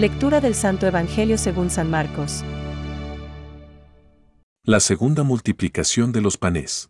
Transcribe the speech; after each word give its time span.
Lectura 0.00 0.40
del 0.40 0.54
Santo 0.54 0.86
Evangelio 0.86 1.36
según 1.36 1.68
San 1.68 1.90
Marcos. 1.90 2.42
La 4.64 4.80
segunda 4.80 5.24
multiplicación 5.24 6.10
de 6.10 6.22
los 6.22 6.38
panes. 6.38 6.88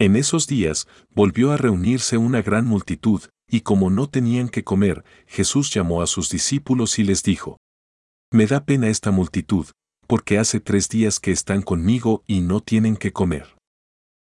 En 0.00 0.16
esos 0.16 0.48
días 0.48 0.88
volvió 1.14 1.52
a 1.52 1.56
reunirse 1.56 2.16
una 2.16 2.42
gran 2.42 2.66
multitud, 2.66 3.22
y 3.48 3.60
como 3.60 3.88
no 3.88 4.08
tenían 4.08 4.48
que 4.48 4.64
comer, 4.64 5.04
Jesús 5.28 5.72
llamó 5.72 6.02
a 6.02 6.08
sus 6.08 6.28
discípulos 6.28 6.98
y 6.98 7.04
les 7.04 7.22
dijo, 7.22 7.58
Me 8.32 8.48
da 8.48 8.64
pena 8.64 8.88
esta 8.88 9.12
multitud, 9.12 9.66
porque 10.08 10.38
hace 10.40 10.58
tres 10.58 10.88
días 10.88 11.20
que 11.20 11.30
están 11.30 11.62
conmigo 11.62 12.24
y 12.26 12.40
no 12.40 12.58
tienen 12.58 12.96
que 12.96 13.12
comer. 13.12 13.54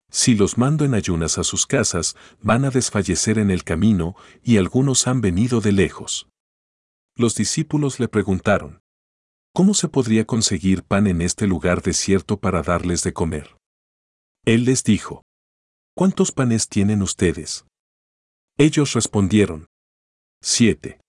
Si 0.10 0.36
los 0.36 0.58
mando 0.58 0.86
en 0.86 0.94
ayunas 0.94 1.38
a 1.38 1.44
sus 1.44 1.66
casas, 1.66 2.16
van 2.42 2.64
a 2.64 2.70
desfallecer 2.70 3.38
en 3.40 3.52
el 3.52 3.66
camino, 3.66 4.16
y 4.42 4.56
algunos 4.56 5.06
han 5.06 5.20
venido 5.20 5.60
de 5.60 5.74
lejos. 5.74 6.30
Los 7.16 7.36
discípulos 7.36 8.00
le 8.00 8.08
preguntaron, 8.08 8.82
¿Cómo 9.54 9.76
se 9.76 9.88
podría 9.88 10.26
conseguir 10.26 10.84
pan 10.84 11.06
en 11.06 11.22
este 11.22 11.46
lugar 11.46 11.84
desierto 11.84 12.40
para 12.40 12.64
darles 12.64 13.04
de 13.04 13.14
comer? 13.14 13.56
Él 14.46 14.66
les 14.66 14.84
dijo, 14.84 15.22
¿Cuántos 15.96 16.32
panes 16.32 16.68
tienen 16.70 17.04
ustedes? 17.04 17.66
Ellos 18.58 18.94
respondieron, 18.94 19.68
Siete. 20.42 21.00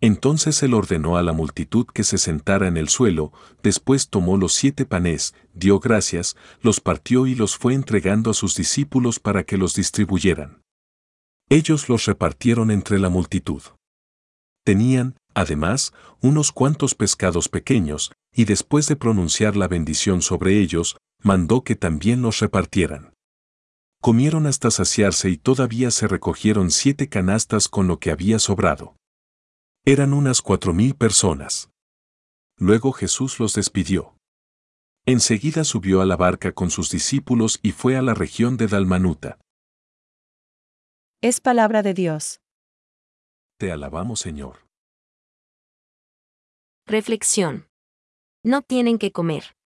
Entonces 0.00 0.62
él 0.62 0.74
ordenó 0.74 1.16
a 1.16 1.24
la 1.24 1.32
multitud 1.32 1.86
que 1.86 2.04
se 2.04 2.18
sentara 2.18 2.68
en 2.68 2.76
el 2.76 2.88
suelo, 2.88 3.32
después 3.64 4.10
tomó 4.10 4.36
los 4.36 4.52
siete 4.52 4.86
panes, 4.86 5.34
dio 5.54 5.80
gracias, 5.80 6.36
los 6.60 6.80
partió 6.80 7.26
y 7.26 7.34
los 7.34 7.56
fue 7.56 7.74
entregando 7.74 8.30
a 8.30 8.34
sus 8.34 8.54
discípulos 8.54 9.18
para 9.18 9.42
que 9.42 9.56
los 9.56 9.74
distribuyeran. 9.74 10.62
Ellos 11.48 11.88
los 11.88 12.04
repartieron 12.04 12.70
entre 12.70 13.00
la 13.00 13.08
multitud. 13.08 13.62
Tenían, 14.66 15.14
además, 15.32 15.92
unos 16.20 16.50
cuantos 16.50 16.96
pescados 16.96 17.48
pequeños, 17.48 18.10
y 18.34 18.46
después 18.46 18.88
de 18.88 18.96
pronunciar 18.96 19.54
la 19.54 19.68
bendición 19.68 20.22
sobre 20.22 20.58
ellos, 20.58 20.96
mandó 21.22 21.62
que 21.62 21.76
también 21.76 22.20
los 22.20 22.40
repartieran. 22.40 23.14
Comieron 24.02 24.44
hasta 24.48 24.72
saciarse 24.72 25.30
y 25.30 25.36
todavía 25.36 25.92
se 25.92 26.08
recogieron 26.08 26.72
siete 26.72 27.08
canastas 27.08 27.68
con 27.68 27.86
lo 27.86 28.00
que 28.00 28.10
había 28.10 28.40
sobrado. 28.40 28.96
Eran 29.84 30.12
unas 30.12 30.42
cuatro 30.42 30.74
mil 30.74 30.96
personas. 30.96 31.70
Luego 32.58 32.90
Jesús 32.90 33.38
los 33.38 33.54
despidió. 33.54 34.16
Enseguida 35.06 35.62
subió 35.62 36.00
a 36.00 36.06
la 36.06 36.16
barca 36.16 36.50
con 36.50 36.70
sus 36.70 36.90
discípulos 36.90 37.60
y 37.62 37.70
fue 37.70 37.96
a 37.96 38.02
la 38.02 38.14
región 38.14 38.56
de 38.56 38.66
Dalmanuta. 38.66 39.38
Es 41.22 41.40
palabra 41.40 41.84
de 41.84 41.94
Dios. 41.94 42.40
Te 43.58 43.72
alabamos, 43.72 44.20
Señor. 44.20 44.66
Reflexión. 46.86 47.68
No 48.44 48.60
tienen 48.60 48.98
que 48.98 49.12
comer. 49.12 49.56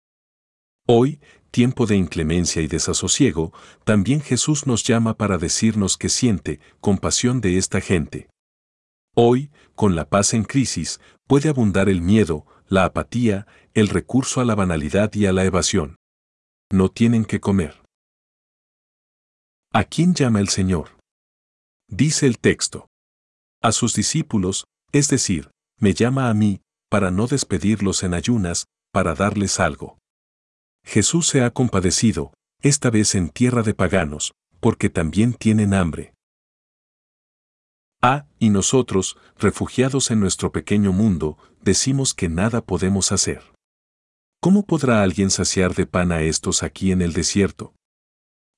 Hoy, 0.86 1.20
tiempo 1.50 1.86
de 1.86 1.96
inclemencia 1.96 2.62
y 2.62 2.68
desasosiego, 2.68 3.52
también 3.84 4.20
Jesús 4.20 4.66
nos 4.66 4.84
llama 4.84 5.14
para 5.14 5.38
decirnos 5.38 5.96
que 5.96 6.08
siente 6.08 6.60
compasión 6.80 7.40
de 7.40 7.58
esta 7.58 7.80
gente. 7.80 8.30
Hoy, 9.16 9.50
con 9.74 9.96
la 9.96 10.08
paz 10.08 10.34
en 10.34 10.44
crisis, 10.44 11.00
puede 11.26 11.48
abundar 11.48 11.88
el 11.88 12.00
miedo, 12.00 12.46
la 12.68 12.84
apatía, 12.84 13.48
el 13.74 13.88
recurso 13.88 14.40
a 14.40 14.44
la 14.44 14.54
banalidad 14.54 15.12
y 15.14 15.26
a 15.26 15.32
la 15.32 15.44
evasión. 15.44 15.96
No 16.70 16.90
tienen 16.90 17.24
que 17.24 17.40
comer. 17.40 17.82
¿A 19.72 19.82
quién 19.82 20.14
llama 20.14 20.38
el 20.38 20.48
Señor? 20.48 20.96
Dice 21.88 22.26
el 22.26 22.38
texto. 22.38 22.89
A 23.62 23.72
sus 23.72 23.94
discípulos, 23.94 24.64
es 24.90 25.08
decir, 25.08 25.50
me 25.78 25.92
llama 25.92 26.30
a 26.30 26.34
mí, 26.34 26.62
para 26.88 27.10
no 27.10 27.26
despedirlos 27.26 28.02
en 28.02 28.14
ayunas, 28.14 28.66
para 28.92 29.14
darles 29.14 29.60
algo. 29.60 29.98
Jesús 30.84 31.28
se 31.28 31.42
ha 31.42 31.50
compadecido, 31.50 32.32
esta 32.62 32.90
vez 32.90 33.14
en 33.14 33.28
tierra 33.28 33.62
de 33.62 33.74
paganos, 33.74 34.32
porque 34.60 34.88
también 34.88 35.34
tienen 35.34 35.74
hambre. 35.74 36.14
Ah, 38.02 38.26
y 38.38 38.48
nosotros, 38.48 39.18
refugiados 39.36 40.10
en 40.10 40.20
nuestro 40.20 40.52
pequeño 40.52 40.92
mundo, 40.92 41.36
decimos 41.60 42.14
que 42.14 42.30
nada 42.30 42.62
podemos 42.62 43.12
hacer. 43.12 43.42
¿Cómo 44.40 44.64
podrá 44.64 45.02
alguien 45.02 45.30
saciar 45.30 45.74
de 45.74 45.84
pan 45.84 46.12
a 46.12 46.22
estos 46.22 46.62
aquí 46.62 46.92
en 46.92 47.02
el 47.02 47.12
desierto? 47.12 47.74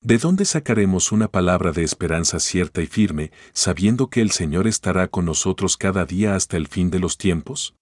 ¿De 0.05 0.19
dónde 0.19 0.45
sacaremos 0.47 1.13
una 1.13 1.29
palabra 1.29 1.71
de 1.71 1.85
esperanza 1.85 2.41
cierta 2.41 2.83
y 2.83 2.89
firme, 2.89 3.31
sabiendo 3.53 4.11
que 4.11 4.21
el 4.21 4.33
Señor 4.33 4.67
estará 4.67 5.07
con 5.07 5.27
nosotros 5.27 5.77
cada 5.77 6.05
día 6.05 6.35
hasta 6.35 6.57
el 6.57 6.67
fin 6.67 6.91
de 6.91 6.99
los 6.99 7.17
tiempos? 7.17 7.77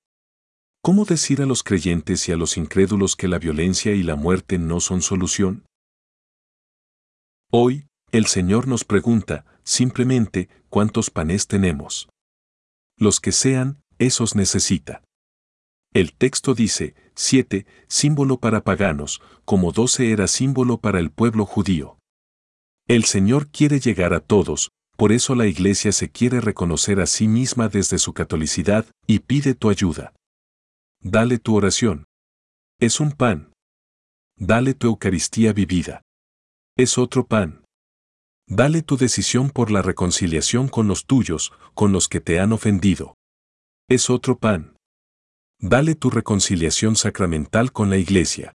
¿Cómo 0.82 1.06
decir 1.06 1.40
a 1.40 1.46
los 1.46 1.62
creyentes 1.62 2.28
y 2.28 2.32
a 2.32 2.36
los 2.36 2.58
incrédulos 2.58 3.16
que 3.16 3.26
la 3.26 3.38
violencia 3.38 3.94
y 3.94 4.02
la 4.02 4.16
muerte 4.16 4.58
no 4.58 4.80
son 4.80 5.00
solución? 5.00 5.64
Hoy, 7.50 7.86
el 8.12 8.26
Señor 8.26 8.68
nos 8.68 8.84
pregunta, 8.84 9.46
simplemente, 9.64 10.50
¿cuántos 10.68 11.08
panes 11.08 11.46
tenemos? 11.46 12.10
Los 12.98 13.20
que 13.20 13.32
sean, 13.32 13.80
esos 13.98 14.34
necesita. 14.34 15.02
El 15.94 16.12
texto 16.12 16.52
dice, 16.52 16.94
7, 17.14 17.64
símbolo 17.88 18.40
para 18.40 18.62
paganos, 18.62 19.22
como 19.46 19.72
12 19.72 20.12
era 20.12 20.26
símbolo 20.26 20.82
para 20.82 20.98
el 20.98 21.10
pueblo 21.10 21.46
judío. 21.46 21.96
El 22.90 23.04
Señor 23.04 23.46
quiere 23.52 23.78
llegar 23.78 24.12
a 24.14 24.18
todos, 24.18 24.72
por 24.96 25.12
eso 25.12 25.36
la 25.36 25.46
Iglesia 25.46 25.92
se 25.92 26.10
quiere 26.10 26.40
reconocer 26.40 26.98
a 26.98 27.06
sí 27.06 27.28
misma 27.28 27.68
desde 27.68 27.98
su 27.98 28.12
catolicidad 28.14 28.84
y 29.06 29.20
pide 29.20 29.54
tu 29.54 29.70
ayuda. 29.70 30.12
Dale 31.00 31.38
tu 31.38 31.54
oración. 31.54 32.06
Es 32.80 32.98
un 32.98 33.12
pan. 33.12 33.52
Dale 34.36 34.74
tu 34.74 34.88
Eucaristía 34.88 35.52
vivida. 35.52 36.02
Es 36.76 36.98
otro 36.98 37.28
pan. 37.28 37.64
Dale 38.48 38.82
tu 38.82 38.96
decisión 38.96 39.50
por 39.50 39.70
la 39.70 39.82
reconciliación 39.82 40.66
con 40.66 40.88
los 40.88 41.06
tuyos, 41.06 41.52
con 41.74 41.92
los 41.92 42.08
que 42.08 42.18
te 42.18 42.40
han 42.40 42.52
ofendido. 42.52 43.14
Es 43.88 44.10
otro 44.10 44.36
pan. 44.36 44.74
Dale 45.60 45.94
tu 45.94 46.10
reconciliación 46.10 46.96
sacramental 46.96 47.70
con 47.70 47.88
la 47.88 47.98
iglesia. 47.98 48.52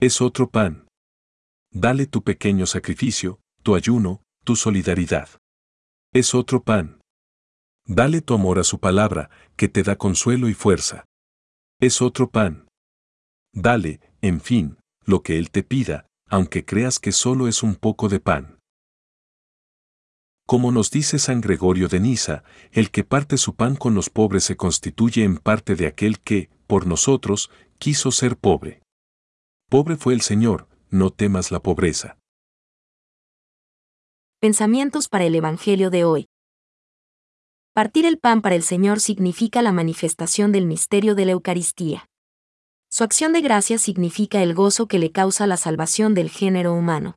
Es 0.00 0.20
otro 0.20 0.50
pan. 0.50 0.88
Dale 1.70 2.06
tu 2.06 2.24
pequeño 2.24 2.66
sacrificio, 2.66 3.38
tu 3.62 3.74
ayuno, 3.74 4.22
tu 4.44 4.56
solidaridad. 4.56 5.28
Es 6.12 6.34
otro 6.34 6.62
pan. 6.62 7.00
Dale 7.86 8.20
tu 8.20 8.34
amor 8.34 8.58
a 8.58 8.64
su 8.64 8.78
palabra, 8.78 9.30
que 9.56 9.68
te 9.68 9.82
da 9.82 9.96
consuelo 9.96 10.48
y 10.48 10.54
fuerza. 10.54 11.04
Es 11.80 12.02
otro 12.02 12.30
pan. 12.30 12.68
Dale, 13.54 14.00
en 14.20 14.40
fin, 14.40 14.78
lo 15.04 15.22
que 15.22 15.38
Él 15.38 15.50
te 15.50 15.62
pida, 15.62 16.06
aunque 16.28 16.64
creas 16.64 16.98
que 16.98 17.12
solo 17.12 17.48
es 17.48 17.62
un 17.62 17.74
poco 17.74 18.08
de 18.08 18.20
pan. 18.20 18.58
Como 20.46 20.72
nos 20.72 20.90
dice 20.90 21.18
San 21.18 21.40
Gregorio 21.40 21.88
de 21.88 22.00
Niza, 22.00 22.42
el 22.72 22.90
que 22.90 23.04
parte 23.04 23.38
su 23.38 23.54
pan 23.54 23.76
con 23.76 23.94
los 23.94 24.10
pobres 24.10 24.44
se 24.44 24.56
constituye 24.56 25.24
en 25.24 25.38
parte 25.38 25.76
de 25.76 25.86
aquel 25.86 26.20
que, 26.20 26.50
por 26.66 26.86
nosotros, 26.86 27.50
quiso 27.78 28.10
ser 28.10 28.36
pobre. 28.36 28.82
Pobre 29.68 29.96
fue 29.96 30.14
el 30.14 30.20
Señor, 30.20 30.68
no 30.90 31.10
temas 31.10 31.50
la 31.50 31.60
pobreza. 31.60 32.18
Pensamientos 34.42 35.08
para 35.08 35.24
el 35.24 35.36
Evangelio 35.36 35.88
de 35.88 36.02
hoy. 36.02 36.28
Partir 37.74 38.04
el 38.04 38.18
pan 38.18 38.42
para 38.42 38.56
el 38.56 38.64
Señor 38.64 38.98
significa 38.98 39.62
la 39.62 39.70
manifestación 39.70 40.50
del 40.50 40.66
misterio 40.66 41.14
de 41.14 41.26
la 41.26 41.30
Eucaristía. 41.30 42.10
Su 42.90 43.04
acción 43.04 43.32
de 43.32 43.40
gracia 43.40 43.78
significa 43.78 44.42
el 44.42 44.52
gozo 44.52 44.88
que 44.88 44.98
le 44.98 45.12
causa 45.12 45.46
la 45.46 45.56
salvación 45.56 46.14
del 46.14 46.28
género 46.28 46.74
humano. 46.74 47.14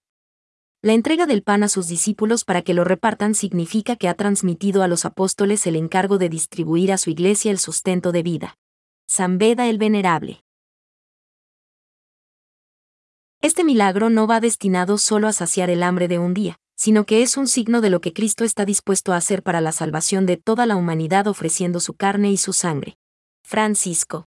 La 0.83 0.93
entrega 0.93 1.25
del 1.25 1.41
pan 1.41 1.63
a 1.63 1.67
sus 1.67 1.87
discípulos 1.87 2.43
para 2.43 2.61
que 2.61 2.75
lo 2.75 2.83
repartan 2.83 3.33
significa 3.33 3.95
que 3.95 4.07
ha 4.07 4.13
transmitido 4.13 4.83
a 4.83 4.87
los 4.87 5.03
apóstoles 5.03 5.65
el 5.65 5.77
encargo 5.77 6.19
de 6.19 6.29
distribuir 6.29 6.93
a 6.93 6.99
su 6.99 7.09
iglesia 7.09 7.49
el 7.49 7.57
sustento 7.57 8.11
de 8.11 8.21
vida. 8.21 8.55
San 9.07 9.39
Beda 9.39 9.67
el 9.67 9.79
Venerable. 9.79 10.43
Este 13.41 13.63
milagro 13.63 14.11
no 14.11 14.27
va 14.27 14.39
destinado 14.39 14.99
solo 14.99 15.27
a 15.27 15.33
saciar 15.33 15.71
el 15.71 15.81
hambre 15.81 16.07
de 16.07 16.19
un 16.19 16.35
día, 16.35 16.59
sino 16.75 17.05
que 17.05 17.21
es 17.21 17.37
un 17.37 17.47
signo 17.47 17.81
de 17.81 17.89
lo 17.89 18.01
que 18.01 18.13
Cristo 18.13 18.43
está 18.43 18.65
dispuesto 18.65 19.13
a 19.13 19.17
hacer 19.17 19.43
para 19.43 19.61
la 19.61 19.71
salvación 19.71 20.25
de 20.25 20.37
toda 20.37 20.65
la 20.65 20.75
humanidad 20.75 21.27
ofreciendo 21.27 21.79
su 21.79 21.93
carne 21.95 22.31
y 22.31 22.37
su 22.37 22.53
sangre. 22.53 22.97
Francisco. 23.43 24.25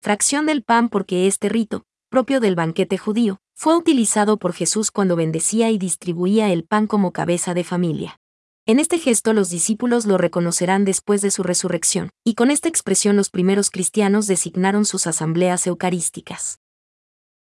Fracción 0.00 0.46
del 0.46 0.62
pan 0.62 0.88
porque 0.88 1.26
este 1.26 1.48
rito, 1.48 1.84
propio 2.08 2.40
del 2.40 2.56
banquete 2.56 2.98
judío, 2.98 3.38
fue 3.54 3.76
utilizado 3.76 4.38
por 4.38 4.52
Jesús 4.52 4.90
cuando 4.90 5.16
bendecía 5.16 5.70
y 5.70 5.78
distribuía 5.78 6.52
el 6.52 6.64
pan 6.64 6.86
como 6.86 7.12
cabeza 7.12 7.54
de 7.54 7.64
familia. 7.64 8.18
En 8.64 8.78
este 8.78 8.98
gesto 8.98 9.32
los 9.32 9.50
discípulos 9.50 10.06
lo 10.06 10.18
reconocerán 10.18 10.84
después 10.84 11.20
de 11.20 11.32
su 11.32 11.42
resurrección, 11.42 12.10
y 12.24 12.34
con 12.34 12.52
esta 12.52 12.68
expresión 12.68 13.16
los 13.16 13.28
primeros 13.28 13.70
cristianos 13.70 14.28
designaron 14.28 14.84
sus 14.84 15.08
asambleas 15.08 15.66
eucarísticas. 15.66 16.61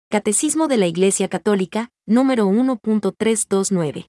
Catecismo 0.08 0.68
de 0.68 0.76
la 0.76 0.86
Iglesia 0.86 1.26
Católica, 1.26 1.90
número 2.06 2.46
1.329. 2.46 4.06